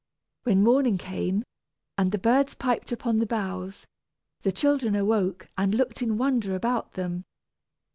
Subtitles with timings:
[0.41, 1.43] When morning came,
[1.95, 3.85] and the birds piped upon the boughs,
[4.41, 7.23] the children awoke and looked in wonder about them.